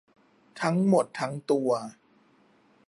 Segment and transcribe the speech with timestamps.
[0.61, 1.71] ทั้งหมดทั้งตัว